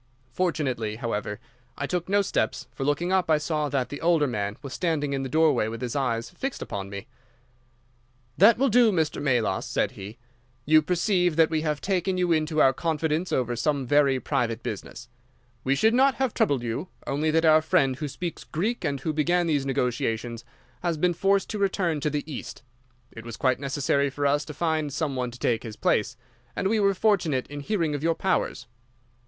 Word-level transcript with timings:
Fortunately, 0.31 0.95
however, 0.95 1.39
I 1.77 1.85
took 1.85 2.09
no 2.09 2.23
steps, 2.23 2.67
for 2.73 2.83
looking 2.83 3.11
up 3.11 3.29
I 3.29 3.37
saw 3.37 3.69
that 3.69 3.89
the 3.89 4.01
older 4.01 4.25
man 4.25 4.57
was 4.63 4.73
standing 4.73 5.13
in 5.13 5.21
the 5.21 5.29
doorway 5.29 5.67
with 5.67 5.79
his 5.83 5.95
eyes 5.95 6.31
fixed 6.31 6.59
upon 6.63 6.89
me. 6.89 7.05
"'That 8.35 8.57
will 8.57 8.69
do, 8.69 8.91
Mr. 8.91 9.21
Melas,' 9.21 9.67
said 9.67 9.91
he. 9.91 10.17
'You 10.65 10.81
perceive 10.81 11.35
that 11.35 11.51
we 11.51 11.61
have 11.61 11.81
taken 11.81 12.17
you 12.17 12.31
into 12.31 12.59
our 12.59 12.73
confidence 12.73 13.31
over 13.31 13.55
some 13.55 13.85
very 13.85 14.19
private 14.19 14.63
business. 14.63 15.07
We 15.63 15.75
should 15.75 15.93
not 15.93 16.15
have 16.15 16.33
troubled 16.33 16.63
you, 16.63 16.87
only 17.05 17.29
that 17.29 17.45
our 17.45 17.61
friend 17.61 17.97
who 17.97 18.07
speaks 18.07 18.43
Greek 18.43 18.83
and 18.83 18.99
who 19.01 19.13
began 19.13 19.45
these 19.45 19.67
negotiations 19.67 20.43
has 20.81 20.97
been 20.97 21.13
forced 21.13 21.47
to 21.51 21.59
return 21.59 21.99
to 22.01 22.09
the 22.09 22.23
East. 22.25 22.63
It 23.11 23.23
was 23.23 23.37
quite 23.37 23.59
necessary 23.59 24.09
for 24.09 24.25
us 24.25 24.45
to 24.45 24.53
find 24.55 24.91
some 24.91 25.15
one 25.15 25.29
to 25.29 25.37
take 25.37 25.61
his 25.61 25.75
place, 25.75 26.17
and 26.55 26.69
we 26.69 26.79
were 26.79 26.95
fortunate 26.95 27.45
in 27.51 27.59
hearing 27.59 27.93
of 27.93 28.01
your 28.01 28.15
powers. 28.15 28.65